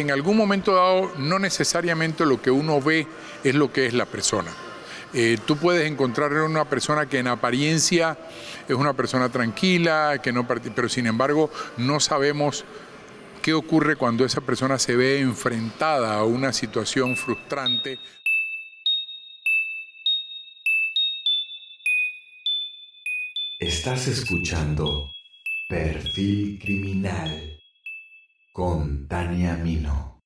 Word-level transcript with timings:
en 0.00 0.10
algún 0.10 0.36
momento 0.36 0.74
dado 0.74 1.12
no 1.18 1.38
necesariamente 1.38 2.26
lo 2.26 2.40
que 2.40 2.50
uno 2.50 2.80
ve 2.80 3.06
es 3.42 3.54
lo 3.54 3.72
que 3.72 3.86
es 3.86 3.94
la 3.94 4.04
persona. 4.04 4.52
Eh, 5.14 5.38
tú 5.46 5.56
puedes 5.56 5.90
encontrar 5.90 6.32
una 6.32 6.66
persona 6.66 7.06
que 7.06 7.18
en 7.18 7.28
apariencia 7.28 8.18
es 8.68 8.74
una 8.74 8.92
persona 8.92 9.30
tranquila, 9.30 10.20
que 10.22 10.32
no 10.32 10.46
pero 10.46 10.88
sin 10.88 11.06
embargo 11.06 11.50
no 11.78 12.00
sabemos 12.00 12.64
qué 13.40 13.54
ocurre 13.54 13.96
cuando 13.96 14.24
esa 14.24 14.42
persona 14.42 14.78
se 14.78 14.96
ve 14.96 15.20
enfrentada 15.20 16.16
a 16.16 16.24
una 16.24 16.52
situación 16.52 17.16
frustrante. 17.16 17.98
Estás 23.58 24.08
escuchando 24.08 25.10
Perfil 25.68 26.58
Criminal 26.60 27.55
con 28.56 29.06
Tania 29.06 29.54
Mino. 29.58 30.18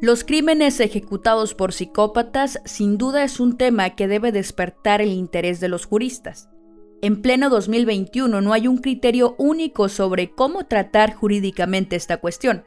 Los 0.00 0.24
crímenes 0.24 0.80
ejecutados 0.80 1.54
por 1.54 1.72
psicópatas 1.72 2.58
sin 2.64 2.98
duda 2.98 3.22
es 3.22 3.38
un 3.38 3.56
tema 3.56 3.90
que 3.90 4.08
debe 4.08 4.32
despertar 4.32 5.00
el 5.00 5.12
interés 5.12 5.60
de 5.60 5.68
los 5.68 5.86
juristas. 5.86 6.48
En 7.00 7.22
pleno 7.22 7.48
2021 7.48 8.40
no 8.40 8.52
hay 8.52 8.66
un 8.66 8.78
criterio 8.78 9.36
único 9.38 9.88
sobre 9.88 10.32
cómo 10.32 10.66
tratar 10.66 11.14
jurídicamente 11.14 11.94
esta 11.94 12.16
cuestión. 12.16 12.64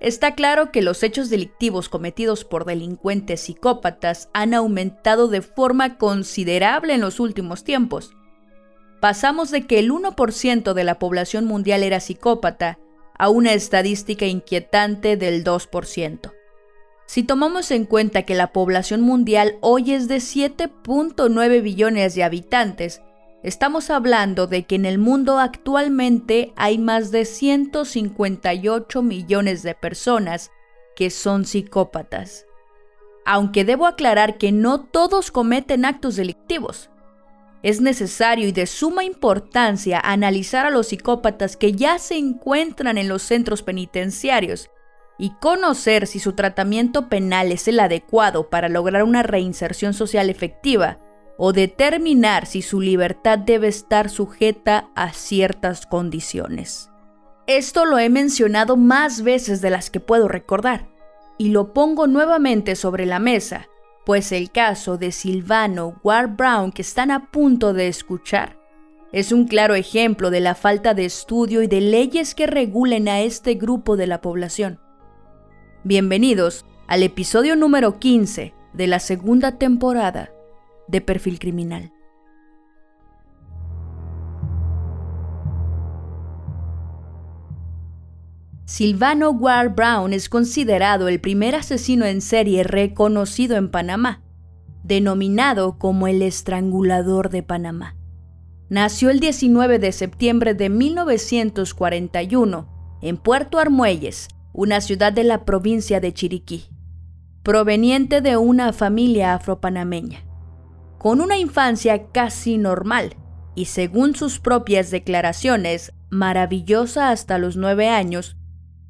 Está 0.00 0.34
claro 0.34 0.70
que 0.72 0.82
los 0.82 1.02
hechos 1.02 1.30
delictivos 1.30 1.88
cometidos 1.88 2.44
por 2.44 2.66
delincuentes 2.66 3.40
psicópatas 3.40 4.28
han 4.34 4.52
aumentado 4.52 5.28
de 5.28 5.40
forma 5.40 5.96
considerable 5.96 6.94
en 6.94 7.00
los 7.00 7.18
últimos 7.18 7.64
tiempos. 7.64 8.12
Pasamos 9.00 9.50
de 9.50 9.66
que 9.66 9.78
el 9.78 9.90
1% 9.90 10.74
de 10.74 10.84
la 10.84 10.98
población 10.98 11.46
mundial 11.46 11.82
era 11.82 12.00
psicópata 12.00 12.78
a 13.18 13.30
una 13.30 13.54
estadística 13.54 14.26
inquietante 14.26 15.16
del 15.16 15.44
2%. 15.44 16.32
Si 17.06 17.22
tomamos 17.22 17.70
en 17.70 17.84
cuenta 17.84 18.24
que 18.24 18.34
la 18.34 18.52
población 18.52 19.00
mundial 19.00 19.56
hoy 19.60 19.92
es 19.92 20.08
de 20.08 20.16
7.9 20.16 21.62
billones 21.62 22.14
de 22.14 22.24
habitantes, 22.24 23.00
estamos 23.46 23.90
hablando 23.90 24.48
de 24.48 24.64
que 24.64 24.74
en 24.74 24.84
el 24.86 24.98
mundo 24.98 25.38
actualmente 25.38 26.52
hay 26.56 26.78
más 26.78 27.12
de 27.12 27.24
158 27.24 29.02
millones 29.02 29.62
de 29.62 29.76
personas 29.76 30.50
que 30.96 31.10
son 31.10 31.44
psicópatas. 31.44 32.44
Aunque 33.24 33.64
debo 33.64 33.86
aclarar 33.86 34.36
que 34.36 34.50
no 34.50 34.80
todos 34.80 35.30
cometen 35.30 35.84
actos 35.84 36.16
delictivos. 36.16 36.90
Es 37.62 37.80
necesario 37.80 38.48
y 38.48 38.52
de 38.52 38.66
suma 38.66 39.04
importancia 39.04 40.00
analizar 40.00 40.66
a 40.66 40.70
los 40.70 40.88
psicópatas 40.88 41.56
que 41.56 41.72
ya 41.72 42.00
se 42.00 42.16
encuentran 42.16 42.98
en 42.98 43.06
los 43.06 43.22
centros 43.22 43.62
penitenciarios 43.62 44.70
y 45.18 45.30
conocer 45.40 46.08
si 46.08 46.18
su 46.18 46.32
tratamiento 46.32 47.08
penal 47.08 47.52
es 47.52 47.68
el 47.68 47.78
adecuado 47.78 48.50
para 48.50 48.68
lograr 48.68 49.04
una 49.04 49.22
reinserción 49.22 49.94
social 49.94 50.30
efectiva 50.30 50.98
o 51.38 51.52
determinar 51.52 52.46
si 52.46 52.62
su 52.62 52.80
libertad 52.80 53.38
debe 53.38 53.68
estar 53.68 54.08
sujeta 54.08 54.90
a 54.94 55.12
ciertas 55.12 55.86
condiciones. 55.86 56.90
Esto 57.46 57.84
lo 57.84 57.98
he 57.98 58.08
mencionado 58.08 58.76
más 58.76 59.22
veces 59.22 59.60
de 59.60 59.70
las 59.70 59.90
que 59.90 60.00
puedo 60.00 60.28
recordar, 60.28 60.88
y 61.38 61.50
lo 61.50 61.72
pongo 61.72 62.06
nuevamente 62.06 62.74
sobre 62.74 63.06
la 63.06 63.18
mesa, 63.18 63.68
pues 64.04 64.32
el 64.32 64.50
caso 64.50 64.96
de 64.98 65.12
Silvano 65.12 66.00
Ward 66.02 66.36
Brown 66.36 66.72
que 66.72 66.82
están 66.82 67.10
a 67.10 67.30
punto 67.30 67.72
de 67.72 67.88
escuchar 67.88 68.56
es 69.12 69.32
un 69.32 69.46
claro 69.46 69.74
ejemplo 69.74 70.30
de 70.30 70.40
la 70.40 70.54
falta 70.54 70.92
de 70.92 71.04
estudio 71.04 71.62
y 71.62 71.68
de 71.68 71.80
leyes 71.80 72.34
que 72.34 72.46
regulen 72.46 73.08
a 73.08 73.20
este 73.20 73.54
grupo 73.54 73.96
de 73.96 74.06
la 74.06 74.20
población. 74.20 74.80
Bienvenidos 75.84 76.66
al 76.86 77.02
episodio 77.02 77.56
número 77.56 77.98
15 77.98 78.52
de 78.74 78.86
la 78.86 78.98
segunda 78.98 79.58
temporada 79.58 80.32
de 80.88 81.00
Perfil 81.00 81.38
Criminal. 81.38 81.92
Silvano 88.66 89.30
Ward 89.30 89.74
Brown 89.76 90.12
es 90.12 90.28
considerado 90.28 91.06
el 91.06 91.20
primer 91.20 91.54
asesino 91.54 92.04
en 92.04 92.20
serie 92.20 92.64
reconocido 92.64 93.56
en 93.56 93.70
Panamá, 93.70 94.24
denominado 94.82 95.78
como 95.78 96.08
el 96.08 96.20
estrangulador 96.20 97.30
de 97.30 97.44
Panamá. 97.44 97.94
Nació 98.68 99.10
el 99.10 99.20
19 99.20 99.78
de 99.78 99.92
septiembre 99.92 100.54
de 100.54 100.68
1941 100.68 102.98
en 103.02 103.16
Puerto 103.16 103.60
Armuelles, 103.60 104.26
una 104.52 104.80
ciudad 104.80 105.12
de 105.12 105.22
la 105.22 105.44
provincia 105.44 106.00
de 106.00 106.12
Chiriquí, 106.12 106.64
proveniente 107.44 108.20
de 108.20 108.36
una 108.36 108.72
familia 108.72 109.34
afropanameña, 109.34 110.25
con 110.98 111.20
una 111.20 111.38
infancia 111.38 112.08
casi 112.12 112.58
normal 112.58 113.16
y 113.54 113.66
según 113.66 114.14
sus 114.14 114.38
propias 114.38 114.90
declaraciones, 114.90 115.92
maravillosa 116.10 117.10
hasta 117.10 117.38
los 117.38 117.56
nueve 117.56 117.88
años, 117.88 118.36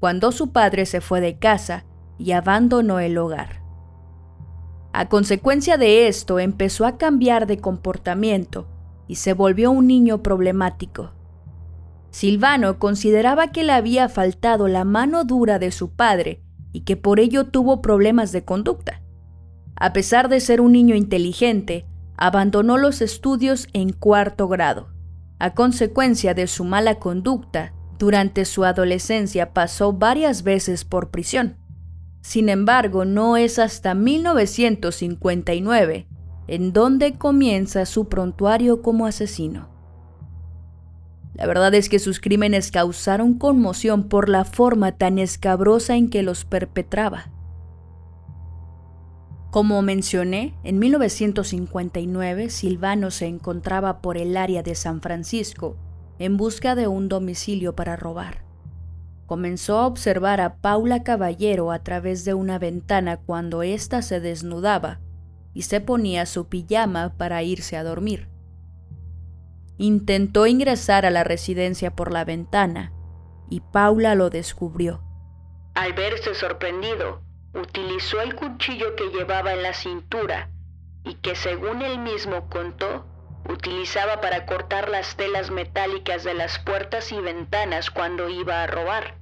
cuando 0.01 0.33
su 0.33 0.53
padre 0.53 0.87
se 0.87 1.01
fue 1.01 1.21
de 1.21 1.39
casa 1.39 1.85
y 2.19 2.33
abandonó 2.33 2.99
el 3.01 3.17
hogar. 3.19 3.63
A 4.93 5.09
consecuencia 5.09 5.77
de 5.77 6.09
esto 6.09 6.39
empezó 6.39 6.87
a 6.87 6.97
cambiar 6.97 7.47
de 7.47 7.59
comportamiento 7.59 8.67
y 9.07 9.17
se 9.17 9.35
volvió 9.35 9.71
un 9.71 9.87
niño 9.87 10.23
problemático. 10.23 11.13
Silvano 12.11 12.79
consideraba 12.79 13.53
que 13.53 13.63
le 13.63 13.73
había 13.73 14.09
faltado 14.09 14.69
la 14.69 14.85
mano 14.85 15.25
dura 15.25 15.59
de 15.59 15.71
su 15.71 15.91
padre 15.91 16.43
y 16.73 16.81
que 16.81 16.97
por 16.97 17.21
ello 17.21 17.47
tuvo 17.47 17.83
problemas 17.83 18.33
de 18.33 18.45
conducta. 18.45 19.03
A 19.77 19.93
pesar 19.93 20.29
de 20.29 20.41
ser 20.41 20.63
un 20.63 20.73
niño 20.73 20.95
inteligente, 20.95 21.85
abandonó 22.17 22.79
los 22.79 23.03
estudios 23.03 23.69
en 23.73 23.93
cuarto 23.93 24.49
grado. 24.49 24.89
A 25.39 25.55
consecuencia 25.55 26.35
de 26.35 26.47
su 26.47 26.65
mala 26.65 26.99
conducta, 26.99 27.73
durante 27.99 28.45
su 28.45 28.65
adolescencia 28.65 29.53
pasó 29.53 29.93
varias 29.93 30.43
veces 30.43 30.85
por 30.85 31.11
prisión. 31.11 31.57
Sin 32.23 32.49
embargo, 32.49 33.05
no 33.05 33.37
es 33.37 33.59
hasta 33.59 33.95
1959 33.95 36.07
en 36.49 36.73
donde 36.73 37.15
comienza 37.15 37.87
su 37.87 38.09
prontuario 38.09 38.83
como 38.83 39.07
asesino. 39.07 39.69
La 41.35 41.47
verdad 41.47 41.75
es 41.75 41.89
que 41.89 41.99
sus 41.99 42.21
crímenes 42.21 42.71
causaron 42.71 43.35
conmoción 43.35 44.09
por 44.09 44.29
la 44.29 44.45
forma 44.45 44.93
tan 44.93 45.19
escabrosa 45.19 45.97
en 45.97 46.09
que 46.09 46.23
los 46.23 46.45
perpetraba. 46.45 47.31
Como 49.51 49.81
mencioné, 49.81 50.55
en 50.65 50.79
1959 50.79 52.51
Silvano 52.51 53.11
se 53.11 53.27
encontraba 53.27 54.01
por 54.03 54.19
el 54.19 54.37
área 54.37 54.63
de 54.63 54.75
San 54.75 55.01
Francisco 55.01 55.77
en 56.19 56.37
busca 56.37 56.75
de 56.75 56.89
un 56.89 57.09
domicilio 57.09 57.75
para 57.75 57.97
robar. 57.97 58.45
Comenzó 59.27 59.79
a 59.79 59.87
observar 59.87 60.41
a 60.41 60.57
Paula 60.57 61.03
Caballero 61.03 61.73
a 61.73 61.81
través 61.81 62.25
de 62.25 62.35
una 62.35 62.59
ventana 62.59 63.17
cuando 63.17 63.63
ésta 63.63 64.03
se 64.03 64.21
desnudaba 64.21 65.01
y 65.53 65.63
se 65.63 65.81
ponía 65.81 66.27
su 66.27 66.49
pijama 66.49 67.15
para 67.17 67.43
irse 67.43 67.77
a 67.77 67.83
dormir. 67.83 68.29
Intentó 69.79 70.47
ingresar 70.47 71.07
a 71.07 71.11
la 71.11 71.25
residencia 71.25 71.95
por 71.95 72.13
la 72.13 72.25
ventana 72.25 72.93
y 73.51 73.61
Paula 73.61 74.15
lo 74.15 74.31
descubrió. 74.31 75.03
Al 75.75 75.93
verse 75.93 76.35
sorprendido, 76.35 77.26
utilizó 77.57 78.21
el 78.21 78.35
cuchillo 78.35 78.95
que 78.97 79.09
llevaba 79.09 79.53
en 79.53 79.63
la 79.63 79.73
cintura 79.73 80.51
y 81.05 81.15
que 81.15 81.35
según 81.35 81.83
él 81.83 81.99
mismo 81.99 82.49
contó, 82.49 83.07
utilizaba 83.49 84.21
para 84.21 84.45
cortar 84.45 84.89
las 84.89 85.17
telas 85.17 85.51
metálicas 85.51 86.25
de 86.25 86.35
las 86.35 86.59
puertas 86.59 87.13
y 87.13 87.21
ventanas 87.21 87.91
cuando 87.91 88.29
iba 88.29 88.63
a 88.63 88.67
robar. 88.67 89.15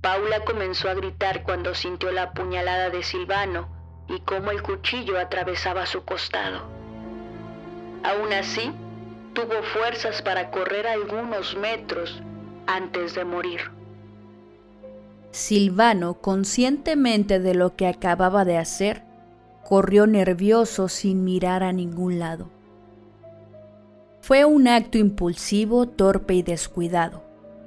Paula 0.00 0.44
comenzó 0.44 0.88
a 0.88 0.94
gritar 0.94 1.42
cuando 1.42 1.74
sintió 1.74 2.12
la 2.12 2.32
puñalada 2.32 2.90
de 2.90 3.02
Silvano 3.02 3.68
y 4.08 4.20
cómo 4.20 4.50
el 4.50 4.62
cuchillo 4.62 5.18
atravesaba 5.18 5.86
su 5.86 6.04
costado. 6.04 6.68
Aún 8.02 8.32
así, 8.32 8.72
tuvo 9.34 9.62
fuerzas 9.62 10.22
para 10.22 10.50
correr 10.50 10.86
algunos 10.86 11.56
metros 11.56 12.22
antes 12.66 13.14
de 13.14 13.24
morir. 13.24 13.79
Silvano, 15.30 16.20
conscientemente 16.20 17.38
de 17.38 17.54
lo 17.54 17.76
que 17.76 17.86
acababa 17.86 18.44
de 18.44 18.58
hacer, 18.58 19.04
corrió 19.64 20.06
nervioso 20.06 20.88
sin 20.88 21.22
mirar 21.22 21.62
a 21.62 21.72
ningún 21.72 22.18
lado. 22.18 22.50
Fue 24.20 24.44
un 24.44 24.66
acto 24.66 24.98
impulsivo, 24.98 25.86
torpe 25.86 26.34
y 26.34 26.42
descuidado. 26.42 27.24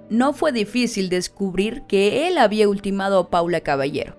No 0.10 0.34
fue 0.34 0.52
difícil 0.52 1.10
descubrir 1.10 1.84
que 1.84 2.28
él 2.28 2.38
había 2.38 2.68
ultimado 2.68 3.18
a 3.18 3.30
Paula 3.30 3.62
Caballero. 3.62 4.16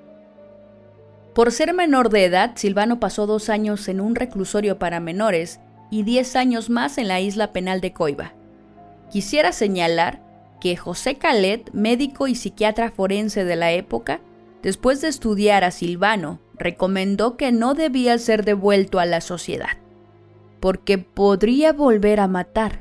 Por 1.34 1.52
ser 1.52 1.74
menor 1.74 2.08
de 2.08 2.24
edad, 2.24 2.52
Silvano 2.54 2.98
pasó 2.98 3.26
dos 3.26 3.50
años 3.50 3.88
en 3.88 4.00
un 4.00 4.14
reclusorio 4.14 4.78
para 4.78 5.00
menores 5.00 5.60
y 5.90 6.02
diez 6.02 6.36
años 6.36 6.70
más 6.70 6.96
en 6.96 7.08
la 7.08 7.20
isla 7.20 7.52
penal 7.52 7.80
de 7.80 7.92
Coiba. 7.92 8.32
Quisiera 9.10 9.52
señalar 9.52 10.23
que 10.64 10.78
José 10.78 11.18
Calet, 11.18 11.70
médico 11.74 12.26
y 12.26 12.34
psiquiatra 12.34 12.90
forense 12.90 13.44
de 13.44 13.54
la 13.54 13.72
época, 13.72 14.20
después 14.62 15.02
de 15.02 15.08
estudiar 15.08 15.62
a 15.62 15.70
Silvano, 15.70 16.40
recomendó 16.54 17.36
que 17.36 17.52
no 17.52 17.74
debía 17.74 18.16
ser 18.16 18.46
devuelto 18.46 18.98
a 18.98 19.04
la 19.04 19.20
sociedad, 19.20 19.76
porque 20.60 20.96
podría 20.96 21.74
volver 21.74 22.18
a 22.18 22.28
matar. 22.28 22.80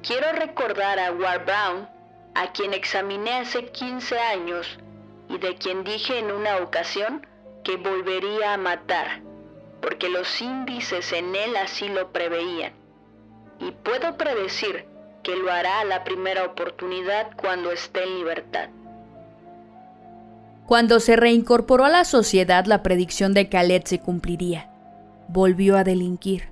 Quiero 0.00 0.32
recordar 0.32 0.98
a 0.98 1.12
Ward 1.12 1.44
Brown, 1.44 1.86
a 2.34 2.50
quien 2.54 2.72
examiné 2.72 3.34
hace 3.34 3.66
15 3.66 4.18
años 4.18 4.78
y 5.28 5.36
de 5.36 5.54
quien 5.56 5.84
dije 5.84 6.18
en 6.18 6.32
una 6.32 6.56
ocasión 6.62 7.26
que 7.62 7.76
volvería 7.76 8.54
a 8.54 8.56
matar, 8.56 9.20
porque 9.82 10.08
los 10.08 10.40
índices 10.40 11.12
en 11.12 11.36
él 11.36 11.58
así 11.58 11.90
lo 11.90 12.10
preveían. 12.10 12.72
Y 13.60 13.70
puedo 13.70 14.16
predecir 14.16 14.86
que 15.22 15.36
lo 15.36 15.50
hará 15.50 15.80
a 15.80 15.84
la 15.84 16.04
primera 16.04 16.44
oportunidad 16.44 17.28
cuando 17.36 17.70
esté 17.70 18.02
en 18.02 18.18
libertad. 18.18 18.68
Cuando 20.66 21.00
se 21.00 21.16
reincorporó 21.16 21.84
a 21.84 21.90
la 21.90 22.04
sociedad, 22.04 22.64
la 22.66 22.82
predicción 22.82 23.34
de 23.34 23.48
Khaled 23.48 23.82
se 23.84 24.00
cumpliría. 24.00 24.70
Volvió 25.28 25.76
a 25.76 25.84
delinquir, 25.84 26.44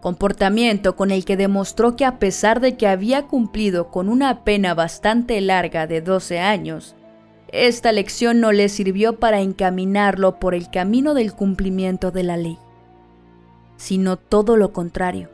comportamiento 0.00 0.96
con 0.96 1.10
el 1.10 1.24
que 1.24 1.36
demostró 1.36 1.96
que 1.96 2.04
a 2.04 2.18
pesar 2.18 2.60
de 2.60 2.76
que 2.76 2.86
había 2.86 3.26
cumplido 3.26 3.90
con 3.90 4.08
una 4.08 4.44
pena 4.44 4.74
bastante 4.74 5.40
larga 5.40 5.86
de 5.86 6.00
12 6.00 6.40
años, 6.40 6.94
esta 7.52 7.92
lección 7.92 8.40
no 8.40 8.52
le 8.52 8.68
sirvió 8.68 9.18
para 9.18 9.40
encaminarlo 9.40 10.38
por 10.38 10.54
el 10.54 10.70
camino 10.70 11.14
del 11.14 11.34
cumplimiento 11.34 12.12
de 12.12 12.22
la 12.22 12.36
ley, 12.36 12.58
sino 13.76 14.16
todo 14.16 14.56
lo 14.56 14.72
contrario, 14.72 15.28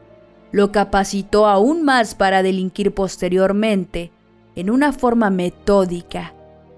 lo 0.56 0.72
capacitó 0.72 1.46
aún 1.46 1.82
más 1.82 2.14
para 2.14 2.42
delinquir 2.42 2.94
posteriormente 2.94 4.10
en 4.54 4.70
una 4.70 4.94
forma 4.94 5.28
metódica 5.28 6.32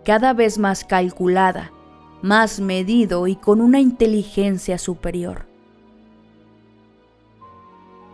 cada 0.05 0.33
vez 0.33 0.59
más 0.59 0.85
calculada, 0.85 1.71
más 2.21 2.59
medido 2.59 3.29
y 3.29 3.37
con 3.37 3.61
una 3.61 3.79
inteligencia 3.79 4.79
superior. 4.79 5.47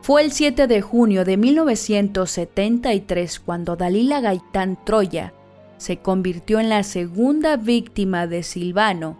Fue 0.03 0.21
el 0.21 0.33
7 0.33 0.67
de 0.67 0.83
junio 0.83 1.25
de 1.25 1.39
1973 1.39 3.41
cuando 3.41 3.75
Dalila 3.75 4.21
Gaitán 4.21 4.79
Troya 4.85 5.33
se 5.79 5.97
convirtió 5.97 6.61
en 6.61 6.69
la 6.69 6.83
segunda 6.83 7.57
víctima 7.57 8.27
de 8.27 8.43
Silvano, 8.43 9.17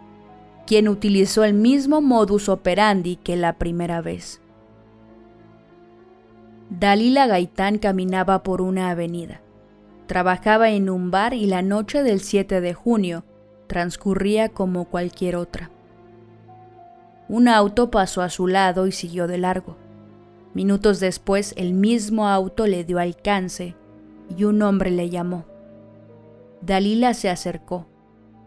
quien 0.67 0.89
utilizó 0.89 1.43
el 1.43 1.55
mismo 1.55 2.01
modus 2.01 2.49
operandi 2.49 3.15
que 3.15 3.35
la 3.35 3.53
primera 3.53 4.01
vez. 4.01 4.41
Dalila 6.69 7.27
Gaitán 7.27 7.77
caminaba 7.77 8.41
por 8.41 8.61
una 8.61 8.89
avenida. 8.89 9.41
Trabajaba 10.07 10.71
en 10.71 10.89
un 10.89 11.11
bar 11.11 11.33
y 11.33 11.45
la 11.45 11.61
noche 11.61 12.01
del 12.01 12.21
7 12.21 12.59
de 12.59 12.73
junio 12.73 13.23
transcurría 13.67 14.49
como 14.49 14.85
cualquier 14.85 15.35
otra. 15.35 15.69
Un 17.27 17.47
auto 17.47 17.91
pasó 17.91 18.21
a 18.21 18.29
su 18.29 18.47
lado 18.47 18.87
y 18.87 18.91
siguió 18.91 19.27
de 19.27 19.37
largo. 19.37 19.77
Minutos 20.53 20.99
después 20.99 21.53
el 21.57 21.73
mismo 21.73 22.27
auto 22.27 22.65
le 22.65 22.83
dio 22.83 22.99
alcance 22.99 23.75
y 24.35 24.43
un 24.43 24.61
hombre 24.61 24.89
le 24.89 25.09
llamó. 25.09 25.45
Dalila 26.61 27.13
se 27.13 27.29
acercó, 27.29 27.87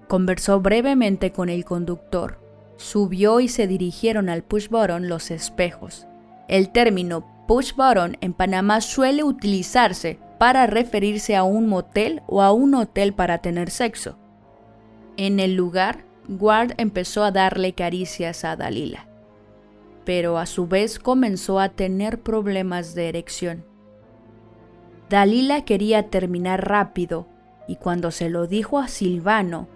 conversó 0.09 0.61
brevemente 0.61 1.33
con 1.33 1.49
el 1.49 1.65
conductor, 1.65 2.41
subió 2.77 3.39
y 3.41 3.49
se 3.49 3.69
dirigieron 3.69 4.29
al 4.29 4.43
push 4.43 4.69
los 4.71 5.31
espejos. 5.31 6.07
El 6.49 6.71
término 6.71 7.38
push 7.49 7.73
button 7.75 8.19
en 8.21 8.35
Panamá 8.35 8.83
suele 8.83 9.25
utilizarse 9.25 10.19
para 10.39 10.67
referirse 10.67 11.35
a 11.35 11.45
un 11.45 11.67
motel 11.67 12.23
o 12.27 12.43
a 12.43 12.53
un 12.53 12.75
hotel 12.75 13.15
para 13.15 13.39
tener 13.39 13.71
sexo. 13.71 14.19
En 15.17 15.41
el 15.41 15.55
lugar, 15.55 16.05
Ward 16.29 16.75
empezó 16.77 17.25
a 17.25 17.33
darle 17.33 17.73
caricias 17.73 18.45
a 18.45 18.55
Dalila, 18.55 19.09
pero 20.05 20.37
a 20.37 20.45
su 20.45 20.67
vez 20.67 20.99
comenzó 20.99 21.59
a 21.59 21.71
tener 21.71 22.21
problemas 22.21 22.95
de 22.95 23.09
erección. 23.09 23.65
Dalila 25.09 25.65
quería 25.65 26.11
terminar 26.11 26.69
rápido 26.69 27.27
y 27.67 27.77
cuando 27.77 28.11
se 28.11 28.29
lo 28.29 28.47
dijo 28.47 28.79
a 28.79 28.89
Silvano, 28.89 29.69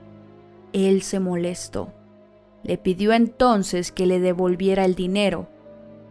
él 0.75 1.01
se 1.01 1.21
molestó. 1.21 1.91
Le 2.65 2.77
pidió 2.77 3.15
entonces 3.15 3.93
que 3.93 4.05
le 4.05 4.21
devolviera 4.21 4.85
el 4.85 4.95
dinero, 4.95 5.49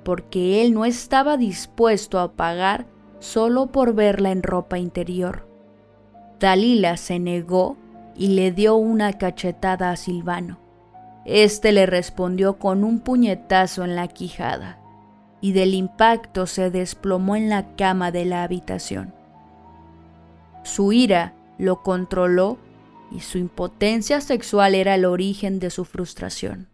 porque 0.03 0.61
él 0.61 0.73
no 0.73 0.85
estaba 0.85 1.37
dispuesto 1.37 2.19
a 2.19 2.33
pagar 2.33 2.85
solo 3.19 3.67
por 3.67 3.93
verla 3.93 4.31
en 4.31 4.43
ropa 4.43 4.77
interior. 4.77 5.47
Dalila 6.39 6.97
se 6.97 7.19
negó 7.19 7.77
y 8.15 8.29
le 8.29 8.51
dio 8.51 8.75
una 8.75 9.13
cachetada 9.17 9.91
a 9.91 9.95
Silvano. 9.95 10.59
Este 11.25 11.71
le 11.71 11.85
respondió 11.85 12.57
con 12.57 12.83
un 12.83 12.99
puñetazo 12.99 13.83
en 13.83 13.95
la 13.95 14.07
quijada, 14.07 14.79
y 15.39 15.53
del 15.53 15.75
impacto 15.75 16.47
se 16.47 16.71
desplomó 16.71 17.35
en 17.35 17.49
la 17.49 17.75
cama 17.75 18.11
de 18.11 18.25
la 18.25 18.43
habitación. 18.43 19.13
Su 20.63 20.93
ira 20.93 21.33
lo 21.57 21.83
controló 21.83 22.57
y 23.11 23.19
su 23.19 23.37
impotencia 23.37 24.21
sexual 24.21 24.73
era 24.73 24.95
el 24.95 25.05
origen 25.05 25.59
de 25.59 25.69
su 25.69 25.85
frustración. 25.85 26.67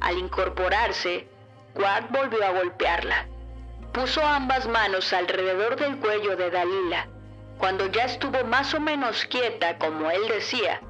Al 0.00 0.18
incorporarse, 0.18 1.26
Ward 1.74 2.10
volvió 2.10 2.44
a 2.44 2.50
golpearla 2.50 3.28
puso 3.94 4.20
ambas 4.26 4.66
manos 4.66 5.12
alrededor 5.12 5.76
del 5.76 5.96
cuello 5.98 6.36
de 6.36 6.50
Dalila. 6.50 7.06
Cuando 7.58 7.86
ya 7.86 8.02
estuvo 8.02 8.44
más 8.44 8.74
o 8.74 8.80
menos 8.80 9.24
quieta, 9.26 9.78
como 9.78 10.10
él 10.10 10.20
decía, 10.28 10.80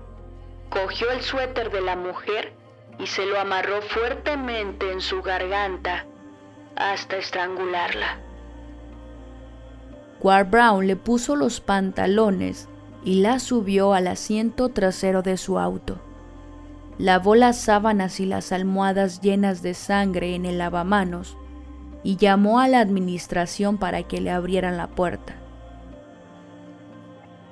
cogió 0.70 1.10
el 1.10 1.20
suéter 1.20 1.70
de 1.70 1.82
la 1.82 1.94
mujer 1.94 2.54
y 2.98 3.06
se 3.06 3.26
lo 3.26 3.38
amarró 3.38 3.82
fuertemente 3.82 4.90
en 4.90 5.02
su 5.02 5.20
garganta 5.20 6.06
hasta 6.76 7.18
estrangularla. 7.18 8.18
Ward 10.20 10.48
Brown 10.48 10.86
le 10.86 10.96
puso 10.96 11.36
los 11.36 11.60
pantalones 11.60 12.68
y 13.04 13.20
la 13.20 13.38
subió 13.38 13.92
al 13.92 14.06
asiento 14.06 14.70
trasero 14.70 15.20
de 15.20 15.36
su 15.36 15.58
auto. 15.58 16.00
Lavó 16.98 17.34
las 17.34 17.58
sábanas 17.58 18.20
y 18.20 18.26
las 18.26 18.52
almohadas 18.52 19.20
llenas 19.20 19.62
de 19.62 19.74
sangre 19.74 20.34
en 20.36 20.46
el 20.46 20.58
lavamanos 20.58 21.36
y 22.04 22.16
llamó 22.16 22.60
a 22.60 22.68
la 22.68 22.80
administración 22.80 23.78
para 23.78 24.04
que 24.04 24.20
le 24.20 24.30
abrieran 24.30 24.76
la 24.76 24.86
puerta. 24.88 25.34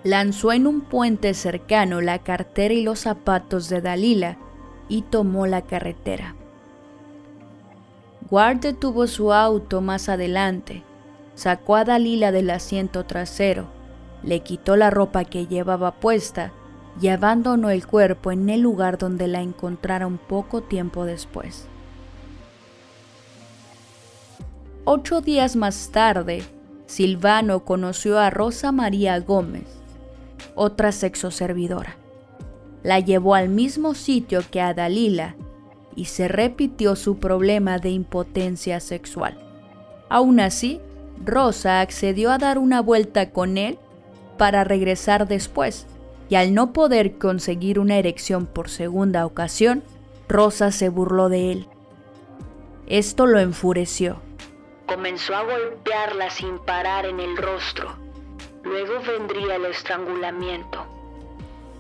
Lanzó 0.05 0.53
en 0.53 0.67
un 0.67 0.83
puente 0.83 1.35
cercano 1.35 2.01
la 2.01 2.21
cartera 2.21 2.75
y 2.75 2.83
los 2.83 3.01
zapatos 3.01 3.69
de 3.69 3.81
Dalila 3.81 4.37
y 4.89 5.03
tomó 5.03 5.47
la 5.47 5.63
carretera. 5.63 6.37
Ward 8.31 8.59
detuvo 8.59 9.07
su 9.07 9.33
auto 9.33 9.81
más 9.81 10.09
adelante, 10.09 10.85
sacó 11.35 11.77
a 11.77 11.85
Dalila 11.85 12.31
del 12.31 12.51
asiento 12.51 13.05
trasero, 13.05 13.67
le 14.23 14.41
quitó 14.41 14.77
la 14.77 14.91
ropa 14.91 15.25
que 15.25 15.47
llevaba 15.47 15.93
puesta 15.93 16.53
y 17.01 17.09
abandonó 17.09 17.71
el 17.71 17.87
cuerpo 17.87 18.33
en 18.33 18.49
el 18.49 18.61
lugar 18.61 18.99
donde 18.99 19.29
la 19.29 19.41
encontraron 19.41 20.19
poco 20.19 20.63
tiempo 20.63 21.05
después. 21.05 21.67
Ocho 24.85 25.21
días 25.21 25.57
más 25.57 25.91
tarde, 25.93 26.43
Silvano 26.87 27.65
conoció 27.65 28.19
a 28.19 28.31
Rosa 28.31 28.73
María 28.73 29.19
Gómez, 29.21 29.65
otra 30.55 30.93
sexoservidora. 30.93 31.97
La 32.83 32.99
llevó 32.99 33.35
al 33.35 33.49
mismo 33.49 33.95
sitio 33.95 34.43
que 34.51 34.61
a 34.61 34.75
Dalila 34.75 35.37
y 35.95 36.07
se 36.07 36.27
repitió 36.29 36.97
su 36.97 37.19
problema 37.19 37.79
de 37.79 37.91
impotencia 37.91 38.81
sexual. 38.81 39.39
Aún 40.09 40.41
así, 40.41 40.81
Rosa 41.25 41.81
accedió 41.81 42.31
a 42.31 42.39
dar 42.39 42.59
una 42.59 42.83
vuelta 42.83 43.31
con 43.31 43.57
él 43.57 43.79
para 44.37 44.65
regresar 44.65 45.29
después, 45.29 45.87
y 46.33 46.35
al 46.35 46.55
no 46.55 46.73
poder 46.73 47.19
conseguir 47.19 47.79
una 47.79 47.97
erección 47.97 48.47
por 48.47 48.71
segunda 48.71 49.27
ocasión, 49.27 49.83
Rosa 50.31 50.73
se 50.73 50.89
burló 50.89 51.29
de 51.29 51.53
él. 51.53 51.67
Esto 52.87 53.27
lo 53.27 53.39
enfureció 53.39 54.17
Comenzó 54.87 55.37
a 55.37 55.43
golpearla 55.43 56.31
sin 56.31 56.59
parar 56.61 57.05
en 57.05 57.21
el 57.21 57.37
rostro. 57.37 57.97
Luego 58.65 58.95
vendría 59.07 59.57
el 59.57 59.67
estrangulamiento. 59.67 60.87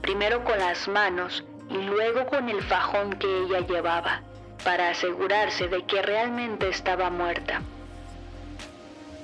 Primero 0.02 0.44
con 0.44 0.58
las 0.58 0.86
manos 0.86 1.42
y 1.70 1.78
luego 1.78 2.26
con 2.26 2.50
el 2.50 2.60
fajón 2.60 3.14
que 3.14 3.44
ella 3.44 3.66
llevaba, 3.66 4.20
para 4.64 4.90
asegurarse 4.90 5.68
de 5.68 5.82
que 5.86 6.02
realmente 6.02 6.68
estaba 6.68 7.08
muerta. 7.08 7.62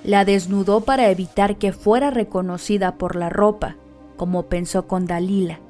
La 0.05 0.25
desnudó 0.25 0.81
para 0.81 1.11
evitar 1.11 1.57
que 1.57 1.75
fuera 1.75 2.11
reconocida 2.11 2.95
por 2.95 3.15
la 3.15 3.29
ropa, 3.29 3.77
como 4.19 4.51
pensó 4.51 4.87
con 4.87 5.07
Dalila, 5.07 5.61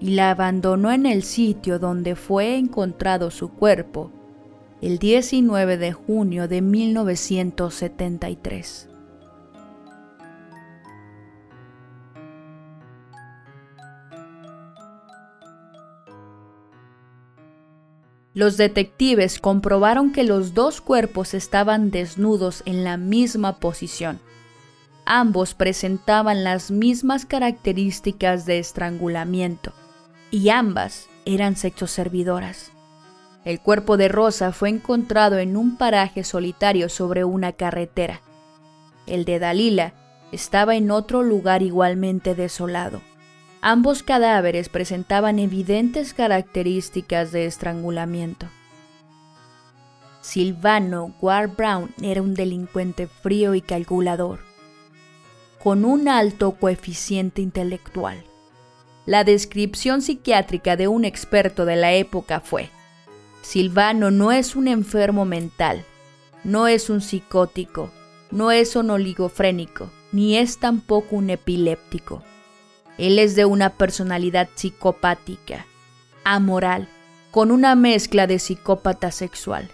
y 0.00 0.16
la 0.16 0.32
abandonó 0.32 0.90
en 0.90 1.06
el 1.06 1.22
sitio 1.22 1.78
donde 1.78 2.16
fue 2.16 2.56
encontrado 2.56 3.30
su 3.30 3.50
cuerpo 3.50 4.10
el 4.80 4.98
19 4.98 5.76
de 5.76 5.92
junio 5.92 6.48
de 6.48 6.60
1973. 6.60 8.88
Los 18.34 18.56
detectives 18.56 19.38
comprobaron 19.38 20.10
que 20.10 20.24
los 20.24 20.54
dos 20.54 20.80
cuerpos 20.80 21.34
estaban 21.34 21.90
desnudos 21.90 22.62
en 22.64 22.82
la 22.82 22.96
misma 22.96 23.60
posición. 23.60 24.18
Ambos 25.04 25.54
presentaban 25.54 26.44
las 26.44 26.70
mismas 26.70 27.26
características 27.26 28.46
de 28.46 28.58
estrangulamiento 28.58 29.72
y 30.30 30.48
ambas 30.50 31.08
eran 31.24 31.56
sexoservidoras. 31.56 32.70
El 33.44 33.60
cuerpo 33.60 33.96
de 33.96 34.06
Rosa 34.08 34.52
fue 34.52 34.68
encontrado 34.68 35.38
en 35.38 35.56
un 35.56 35.76
paraje 35.76 36.22
solitario 36.22 36.88
sobre 36.88 37.24
una 37.24 37.52
carretera. 37.52 38.20
El 39.06 39.24
de 39.24 39.40
Dalila 39.40 39.94
estaba 40.30 40.76
en 40.76 40.92
otro 40.92 41.24
lugar 41.24 41.62
igualmente 41.62 42.36
desolado. 42.36 43.02
Ambos 43.60 44.04
cadáveres 44.04 44.68
presentaban 44.68 45.40
evidentes 45.40 46.14
características 46.14 47.32
de 47.32 47.46
estrangulamiento. 47.46 48.46
Silvano 50.20 51.12
Ward 51.20 51.56
Brown 51.56 51.92
era 52.00 52.22
un 52.22 52.34
delincuente 52.34 53.08
frío 53.08 53.56
y 53.56 53.60
calculador, 53.60 54.51
con 55.62 55.84
un 55.84 56.08
alto 56.08 56.52
coeficiente 56.52 57.42
intelectual. 57.42 58.24
La 59.06 59.24
descripción 59.24 60.02
psiquiátrica 60.02 60.76
de 60.76 60.88
un 60.88 61.04
experto 61.04 61.64
de 61.64 61.76
la 61.76 61.92
época 61.92 62.40
fue, 62.40 62.70
Silvano 63.42 64.10
no 64.10 64.32
es 64.32 64.56
un 64.56 64.68
enfermo 64.68 65.24
mental, 65.24 65.84
no 66.44 66.68
es 66.68 66.90
un 66.90 67.00
psicótico, 67.00 67.90
no 68.30 68.50
es 68.50 68.76
un 68.76 68.90
oligofrénico, 68.90 69.90
ni 70.12 70.36
es 70.36 70.58
tampoco 70.58 71.16
un 71.16 71.30
epiléptico 71.30 72.22
él 72.98 73.18
es 73.18 73.34
de 73.34 73.44
una 73.44 73.70
personalidad 73.70 74.48
psicopática, 74.54 75.66
amoral, 76.24 76.88
con 77.30 77.50
una 77.50 77.74
mezcla 77.74 78.26
de 78.26 78.38
psicópata 78.38 79.10
sexual. 79.10 79.70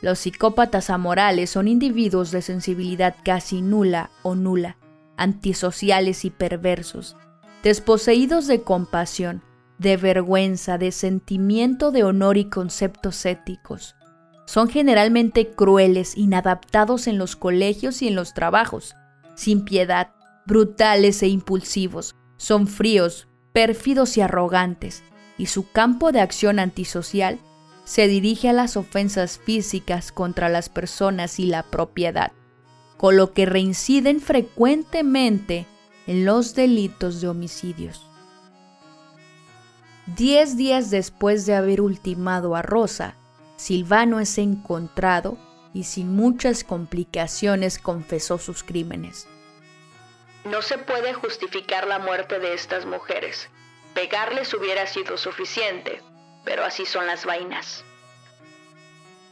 Los 0.00 0.20
psicópatas 0.20 0.90
amorales 0.90 1.50
son 1.50 1.68
individuos 1.68 2.30
de 2.30 2.40
sensibilidad 2.40 3.14
casi 3.24 3.60
nula 3.60 4.10
o 4.22 4.34
nula, 4.34 4.76
antisociales 5.18 6.24
y 6.24 6.30
perversos, 6.30 7.16
desposeídos 7.62 8.46
de 8.46 8.62
compasión, 8.62 9.42
de 9.78 9.96
vergüenza, 9.96 10.78
de 10.78 10.92
sentimiento 10.92 11.90
de 11.90 12.04
honor 12.04 12.36
y 12.36 12.46
conceptos 12.46 13.26
éticos. 13.26 13.94
Son 14.46 14.68
generalmente 14.68 15.50
crueles, 15.50 16.16
inadaptados 16.16 17.06
en 17.06 17.18
los 17.18 17.36
colegios 17.36 18.00
y 18.00 18.08
en 18.08 18.14
los 18.14 18.32
trabajos, 18.32 18.94
sin 19.34 19.64
piedad, 19.64 20.12
brutales 20.46 21.22
e 21.22 21.28
impulsivos, 21.28 22.16
son 22.38 22.66
fríos, 22.66 23.28
pérfidos 23.52 24.16
y 24.16 24.22
arrogantes, 24.22 25.02
y 25.36 25.46
su 25.46 25.70
campo 25.70 26.12
de 26.12 26.20
acción 26.20 26.58
antisocial 26.58 27.38
se 27.84 28.08
dirige 28.08 28.48
a 28.48 28.52
las 28.52 28.76
ofensas 28.76 29.38
físicas 29.38 30.12
contra 30.12 30.48
las 30.48 30.68
personas 30.68 31.38
y 31.38 31.46
la 31.46 31.62
propiedad, 31.62 32.32
con 32.98 33.16
lo 33.16 33.32
que 33.32 33.46
reinciden 33.46 34.20
frecuentemente 34.20 35.66
en 36.06 36.26
los 36.26 36.54
delitos 36.54 37.20
de 37.20 37.28
homicidios. 37.28 38.04
Diez 40.16 40.56
días 40.56 40.90
después 40.90 41.46
de 41.46 41.54
haber 41.54 41.80
ultimado 41.80 42.56
a 42.56 42.62
Rosa, 42.62 43.14
Silvano 43.56 44.20
es 44.20 44.36
encontrado 44.38 45.38
y 45.72 45.84
sin 45.84 46.14
muchas 46.14 46.64
complicaciones 46.64 47.78
confesó 47.78 48.38
sus 48.38 48.62
crímenes. 48.62 49.28
No 50.44 50.62
se 50.62 50.78
puede 50.78 51.12
justificar 51.12 51.86
la 51.86 51.98
muerte 51.98 52.38
de 52.38 52.54
estas 52.54 52.86
mujeres. 52.86 53.48
Pegarles 53.94 54.54
hubiera 54.54 54.86
sido 54.86 55.18
suficiente, 55.18 56.00
pero 56.44 56.64
así 56.64 56.86
son 56.86 57.06
las 57.06 57.26
vainas. 57.26 57.84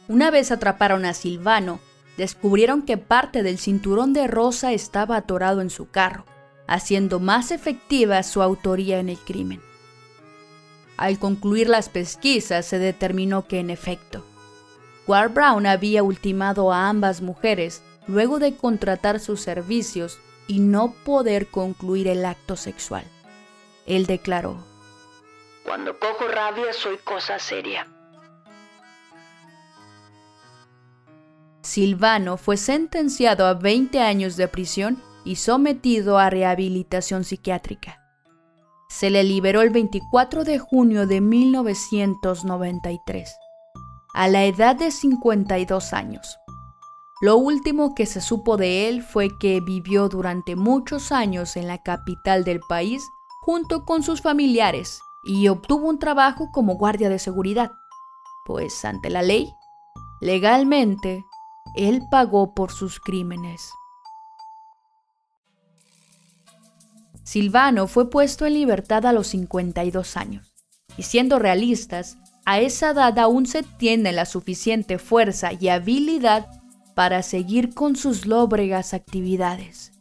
Una 0.07 0.29
vez 0.29 0.51
atraparon 0.51 1.05
a 1.05 1.13
Silvano, 1.13 1.79
descubrieron 2.17 2.81
que 2.81 2.97
parte 2.97 3.43
del 3.43 3.57
cinturón 3.57 4.13
de 4.13 4.27
Rosa 4.27 4.73
estaba 4.73 5.15
atorado 5.15 5.61
en 5.61 5.69
su 5.69 5.89
carro, 5.89 6.25
haciendo 6.67 7.19
más 7.19 7.51
efectiva 7.51 8.21
su 8.23 8.41
autoría 8.41 8.99
en 8.99 9.09
el 9.09 9.17
crimen. 9.17 9.61
Al 10.97 11.19
concluir 11.19 11.69
las 11.69 11.89
pesquisas 11.89 12.65
se 12.65 12.79
determinó 12.79 13.47
que 13.47 13.59
en 13.59 13.69
efecto, 13.69 14.25
Ward 15.07 15.31
Brown 15.31 15.65
había 15.65 16.03
ultimado 16.03 16.73
a 16.73 16.89
ambas 16.89 17.21
mujeres 17.21 17.81
luego 18.07 18.39
de 18.39 18.55
contratar 18.55 19.19
sus 19.19 19.39
servicios 19.41 20.19
y 20.47 20.59
no 20.59 20.93
poder 21.05 21.47
concluir 21.47 22.07
el 22.07 22.25
acto 22.25 22.55
sexual. 22.55 23.05
Él 23.85 24.05
declaró, 24.05 24.57
Cuando 25.63 25.97
cojo 25.97 26.27
rabia 26.27 26.73
soy 26.73 26.97
cosa 26.97 27.39
seria. 27.39 27.87
Silvano 31.67 32.37
fue 32.37 32.55
sentenciado 32.55 33.45
a 33.45 33.53
20 33.53 33.99
años 33.99 34.37
de 34.37 34.47
prisión 34.47 35.03
y 35.25 35.35
sometido 35.35 36.17
a 36.17 36.29
rehabilitación 36.29 37.25
psiquiátrica. 37.25 37.99
Se 38.87 39.09
le 39.09 39.25
liberó 39.25 39.61
el 39.61 39.71
24 39.71 40.45
de 40.45 40.59
junio 40.59 41.07
de 41.07 41.19
1993, 41.19 43.35
a 44.13 44.29
la 44.29 44.45
edad 44.45 44.77
de 44.77 44.91
52 44.91 45.91
años. 45.91 46.37
Lo 47.19 47.35
último 47.35 47.95
que 47.95 48.05
se 48.05 48.21
supo 48.21 48.55
de 48.55 48.87
él 48.87 49.03
fue 49.03 49.37
que 49.37 49.59
vivió 49.59 50.07
durante 50.07 50.55
muchos 50.55 51.11
años 51.11 51.57
en 51.57 51.67
la 51.67 51.83
capital 51.83 52.45
del 52.45 52.61
país 52.61 53.03
junto 53.41 53.83
con 53.83 54.03
sus 54.03 54.21
familiares 54.21 55.01
y 55.25 55.49
obtuvo 55.49 55.89
un 55.89 55.99
trabajo 55.99 56.49
como 56.53 56.75
guardia 56.75 57.09
de 57.09 57.19
seguridad, 57.19 57.73
pues 58.45 58.85
ante 58.85 59.09
la 59.09 59.21
ley, 59.21 59.53
legalmente, 60.21 61.25
él 61.77 62.01
pagó 62.09 62.53
por 62.53 62.71
sus 62.71 62.99
crímenes. 62.99 63.71
Silvano 67.23 67.87
fue 67.87 68.09
puesto 68.09 68.45
en 68.45 68.53
libertad 68.53 69.05
a 69.05 69.11
los 69.11 69.27
52 69.27 70.17
años, 70.17 70.53
y 70.97 71.03
siendo 71.03 71.39
realistas, 71.39 72.17
a 72.45 72.61
esa 72.61 72.91
edad 72.91 73.19
aún 73.19 73.45
se 73.45 73.63
tiene 73.63 74.13
la 74.13 74.25
suficiente 74.25 74.97
fuerza 74.97 75.51
y 75.51 75.67
habilidad 75.67 76.47
para 76.95 77.21
seguir 77.21 77.73
con 77.73 77.97
sus 77.97 78.25
lóbregas 78.25 78.93
actividades. 78.93 79.91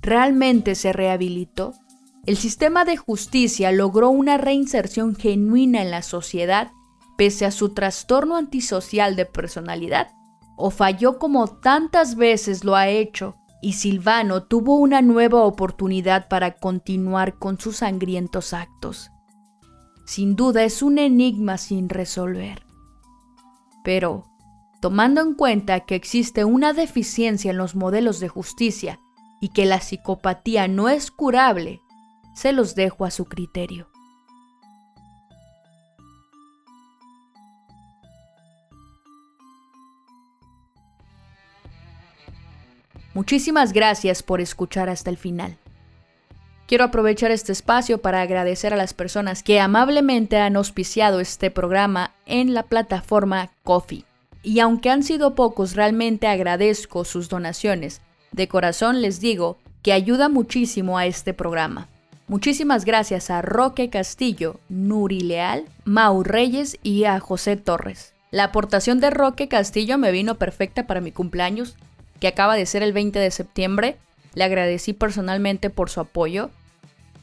¿Realmente 0.00 0.74
se 0.74 0.94
rehabilitó? 0.94 1.74
¿El 2.24 2.38
sistema 2.38 2.86
de 2.86 2.96
justicia 2.96 3.70
logró 3.70 4.08
una 4.08 4.38
reinserción 4.38 5.14
genuina 5.14 5.82
en 5.82 5.90
la 5.90 6.02
sociedad 6.02 6.70
pese 7.18 7.44
a 7.44 7.50
su 7.50 7.74
trastorno 7.74 8.36
antisocial 8.36 9.14
de 9.16 9.26
personalidad? 9.26 10.08
¿O 10.62 10.70
falló 10.70 11.18
como 11.18 11.46
tantas 11.46 12.16
veces 12.16 12.64
lo 12.64 12.76
ha 12.76 12.88
hecho 12.88 13.34
y 13.62 13.72
Silvano 13.72 14.42
tuvo 14.42 14.76
una 14.76 15.00
nueva 15.00 15.42
oportunidad 15.44 16.28
para 16.28 16.58
continuar 16.58 17.38
con 17.38 17.58
sus 17.58 17.78
sangrientos 17.78 18.52
actos? 18.52 19.10
Sin 20.04 20.36
duda 20.36 20.62
es 20.64 20.82
un 20.82 20.98
enigma 20.98 21.56
sin 21.56 21.88
resolver. 21.88 22.66
Pero, 23.84 24.26
tomando 24.82 25.22
en 25.22 25.32
cuenta 25.32 25.80
que 25.80 25.94
existe 25.94 26.44
una 26.44 26.74
deficiencia 26.74 27.52
en 27.52 27.56
los 27.56 27.74
modelos 27.74 28.20
de 28.20 28.28
justicia 28.28 29.00
y 29.40 29.48
que 29.48 29.64
la 29.64 29.80
psicopatía 29.80 30.68
no 30.68 30.90
es 30.90 31.10
curable, 31.10 31.80
se 32.34 32.52
los 32.52 32.74
dejo 32.74 33.06
a 33.06 33.10
su 33.10 33.24
criterio. 33.24 33.89
Muchísimas 43.14 43.72
gracias 43.72 44.22
por 44.22 44.40
escuchar 44.40 44.88
hasta 44.88 45.10
el 45.10 45.16
final. 45.16 45.56
Quiero 46.66 46.84
aprovechar 46.84 47.32
este 47.32 47.50
espacio 47.50 48.00
para 48.00 48.20
agradecer 48.20 48.72
a 48.72 48.76
las 48.76 48.94
personas 48.94 49.42
que 49.42 49.58
amablemente 49.58 50.38
han 50.38 50.56
auspiciado 50.56 51.18
este 51.18 51.50
programa 51.50 52.12
en 52.26 52.54
la 52.54 52.62
plataforma 52.62 53.50
Coffee 53.64 54.04
y 54.42 54.60
aunque 54.60 54.90
han 54.90 55.02
sido 55.02 55.34
pocos, 55.34 55.74
realmente 55.74 56.26
agradezco 56.26 57.04
sus 57.04 57.28
donaciones. 57.28 58.00
De 58.32 58.48
corazón 58.48 59.02
les 59.02 59.20
digo 59.20 59.58
que 59.82 59.92
ayuda 59.92 60.28
muchísimo 60.28 60.98
a 60.98 61.06
este 61.06 61.34
programa. 61.34 61.88
Muchísimas 62.28 62.84
gracias 62.84 63.28
a 63.30 63.42
Roque 63.42 63.90
Castillo, 63.90 64.60
Nuri 64.68 65.20
Leal, 65.20 65.64
Mau 65.84 66.22
Reyes 66.22 66.78
y 66.82 67.04
a 67.04 67.18
José 67.18 67.56
Torres. 67.56 68.14
La 68.30 68.44
aportación 68.44 69.00
de 69.00 69.10
Roque 69.10 69.48
Castillo 69.48 69.98
me 69.98 70.12
vino 70.12 70.36
perfecta 70.36 70.86
para 70.86 71.00
mi 71.00 71.10
cumpleaños, 71.10 71.76
que 72.20 72.28
acaba 72.28 72.54
de 72.54 72.66
ser 72.66 72.82
el 72.82 72.92
20 72.92 73.18
de 73.18 73.30
septiembre. 73.30 73.96
Le 74.34 74.44
agradecí 74.44 74.92
personalmente 74.92 75.70
por 75.70 75.90
su 75.90 76.00
apoyo. 76.00 76.50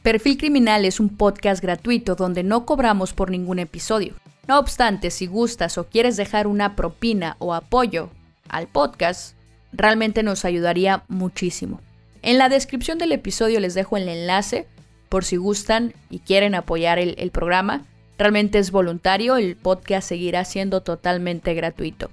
Perfil 0.02 0.38
Criminal 0.38 0.84
es 0.84 1.00
un 1.00 1.08
podcast 1.16 1.62
gratuito 1.62 2.14
donde 2.14 2.42
no 2.42 2.66
cobramos 2.66 3.12
por 3.12 3.30
ningún 3.30 3.58
episodio. 3.58 4.14
No 4.46 4.58
obstante, 4.58 5.10
si 5.10 5.26
gustas 5.26 5.78
o 5.78 5.84
quieres 5.84 6.16
dejar 6.16 6.46
una 6.46 6.76
propina 6.76 7.36
o 7.38 7.54
apoyo 7.54 8.10
al 8.48 8.66
podcast, 8.66 9.36
realmente 9.72 10.22
nos 10.22 10.44
ayudaría 10.44 11.04
muchísimo. 11.08 11.80
En 12.22 12.38
la 12.38 12.48
descripción 12.48 12.98
del 12.98 13.12
episodio 13.12 13.60
les 13.60 13.74
dejo 13.74 13.96
el 13.96 14.08
enlace 14.08 14.66
por 15.08 15.24
si 15.24 15.36
gustan 15.36 15.94
y 16.10 16.20
quieren 16.20 16.54
apoyar 16.54 16.98
el, 16.98 17.14
el 17.18 17.30
programa. 17.30 17.84
Realmente 18.18 18.58
es 18.58 18.70
voluntario, 18.70 19.36
el 19.36 19.56
podcast 19.56 20.08
seguirá 20.08 20.44
siendo 20.44 20.82
totalmente 20.82 21.54
gratuito. 21.54 22.10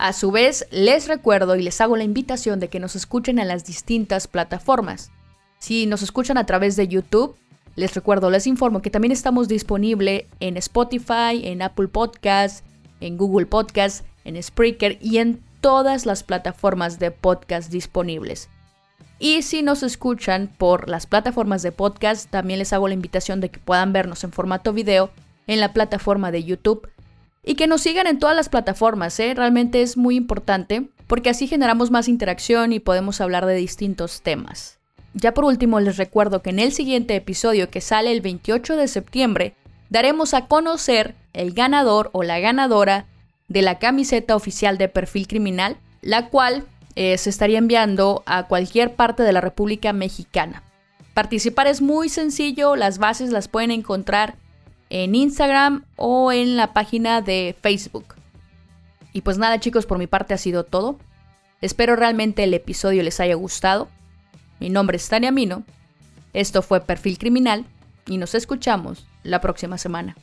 A 0.00 0.14
su 0.14 0.30
vez, 0.30 0.66
les 0.70 1.08
recuerdo 1.08 1.56
y 1.56 1.62
les 1.62 1.78
hago 1.82 1.94
la 1.94 2.04
invitación 2.04 2.58
de 2.58 2.68
que 2.68 2.80
nos 2.80 2.96
escuchen 2.96 3.38
en 3.38 3.48
las 3.48 3.66
distintas 3.66 4.28
plataformas. 4.28 5.12
Si 5.58 5.84
nos 5.84 6.00
escuchan 6.00 6.38
a 6.38 6.46
través 6.46 6.74
de 6.74 6.88
YouTube, 6.88 7.36
les 7.76 7.94
recuerdo, 7.94 8.30
les 8.30 8.46
informo 8.46 8.80
que 8.80 8.88
también 8.88 9.12
estamos 9.12 9.46
disponibles 9.46 10.24
en 10.40 10.56
Spotify, 10.56 11.42
en 11.42 11.60
Apple 11.60 11.88
Podcasts, 11.88 12.64
en 13.02 13.18
Google 13.18 13.44
Podcasts, 13.44 14.02
en 14.24 14.42
Spreaker 14.42 14.96
y 15.02 15.18
en 15.18 15.42
todas 15.60 16.06
las 16.06 16.22
plataformas 16.22 16.98
de 16.98 17.10
podcast 17.10 17.70
disponibles. 17.70 18.48
Y 19.18 19.42
si 19.42 19.60
nos 19.60 19.82
escuchan 19.82 20.50
por 20.56 20.88
las 20.88 21.06
plataformas 21.06 21.60
de 21.60 21.72
podcast, 21.72 22.30
también 22.30 22.58
les 22.58 22.72
hago 22.72 22.88
la 22.88 22.94
invitación 22.94 23.42
de 23.42 23.50
que 23.50 23.60
puedan 23.60 23.92
vernos 23.92 24.24
en 24.24 24.32
formato 24.32 24.72
video 24.72 25.10
en 25.46 25.60
la 25.60 25.74
plataforma 25.74 26.30
de 26.30 26.42
YouTube 26.42 26.88
y 27.42 27.54
que 27.54 27.66
nos 27.66 27.82
sigan 27.82 28.06
en 28.06 28.18
todas 28.18 28.36
las 28.36 28.48
plataformas, 28.48 29.18
¿eh? 29.20 29.34
realmente 29.34 29.82
es 29.82 29.96
muy 29.96 30.16
importante 30.16 30.88
porque 31.06 31.30
así 31.30 31.46
generamos 31.46 31.90
más 31.90 32.08
interacción 32.08 32.72
y 32.72 32.80
podemos 32.80 33.20
hablar 33.20 33.46
de 33.46 33.54
distintos 33.54 34.22
temas. 34.22 34.78
Ya 35.14 35.34
por 35.34 35.44
último 35.44 35.80
les 35.80 35.96
recuerdo 35.96 36.42
que 36.42 36.50
en 36.50 36.60
el 36.60 36.72
siguiente 36.72 37.16
episodio 37.16 37.70
que 37.70 37.80
sale 37.80 38.12
el 38.12 38.20
28 38.20 38.76
de 38.76 38.86
septiembre 38.86 39.54
daremos 39.88 40.34
a 40.34 40.46
conocer 40.46 41.16
el 41.32 41.52
ganador 41.52 42.10
o 42.12 42.22
la 42.22 42.38
ganadora 42.38 43.06
de 43.48 43.62
la 43.62 43.78
camiseta 43.80 44.36
oficial 44.36 44.78
de 44.78 44.88
perfil 44.88 45.26
criminal, 45.26 45.76
la 46.02 46.28
cual 46.28 46.64
eh, 46.94 47.18
se 47.18 47.30
estaría 47.30 47.58
enviando 47.58 48.22
a 48.26 48.46
cualquier 48.46 48.94
parte 48.94 49.24
de 49.24 49.32
la 49.32 49.40
República 49.40 49.92
Mexicana. 49.92 50.62
Participar 51.14 51.66
es 51.66 51.82
muy 51.82 52.08
sencillo, 52.08 52.76
las 52.76 52.98
bases 52.98 53.30
las 53.30 53.48
pueden 53.48 53.72
encontrar 53.72 54.36
en 54.90 55.14
Instagram 55.14 55.84
o 55.96 56.32
en 56.32 56.56
la 56.56 56.72
página 56.72 57.22
de 57.22 57.56
Facebook. 57.60 58.16
Y 59.12 59.22
pues 59.22 59.38
nada 59.38 59.58
chicos, 59.58 59.86
por 59.86 59.98
mi 59.98 60.06
parte 60.06 60.34
ha 60.34 60.38
sido 60.38 60.64
todo. 60.64 60.98
Espero 61.60 61.96
realmente 61.96 62.44
el 62.44 62.54
episodio 62.54 63.02
les 63.02 63.20
haya 63.20 63.34
gustado. 63.34 63.88
Mi 64.60 64.68
nombre 64.68 64.96
es 64.96 65.08
Tania 65.08 65.30
Mino. 65.30 65.64
Esto 66.32 66.62
fue 66.62 66.80
Perfil 66.80 67.18
Criminal 67.18 67.64
y 68.06 68.18
nos 68.18 68.34
escuchamos 68.34 69.06
la 69.22 69.40
próxima 69.40 69.78
semana. 69.78 70.16